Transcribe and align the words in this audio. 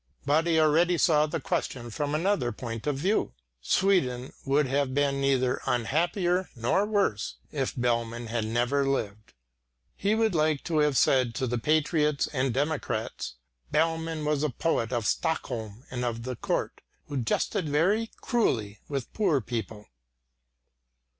But 0.25 0.47
he 0.47 0.59
already 0.59 0.97
saw 0.97 1.27
the 1.27 1.39
question 1.39 1.91
from 1.91 2.15
another 2.15 2.51
point 2.51 2.87
of 2.87 2.97
view; 2.97 3.33
Sweden 3.61 4.33
would 4.43 4.65
have 4.65 4.95
been 4.95 5.21
neither 5.21 5.61
unhappier 5.67 6.49
nor 6.55 6.87
worse, 6.87 7.35
if 7.51 7.75
Bellmann 7.75 8.25
had 8.25 8.43
never 8.43 8.83
lived. 8.83 9.33
He 9.95 10.15
would 10.15 10.33
like 10.33 10.63
to 10.63 10.79
have 10.79 10.97
said 10.97 11.35
to 11.35 11.45
the 11.45 11.59
patriots 11.59 12.25
and 12.33 12.51
democrats, 12.51 13.35
"Bellmann 13.71 14.25
was 14.25 14.41
a 14.41 14.49
poet 14.49 14.91
of 14.91 15.05
Stockholm 15.05 15.85
and 15.91 16.03
of 16.03 16.23
the 16.23 16.35
Court, 16.35 16.81
who 17.07 17.17
jested 17.17 17.69
very 17.69 18.09
cruelly 18.21 18.79
with 18.89 19.13
poor 19.13 19.39
people." 19.39 19.85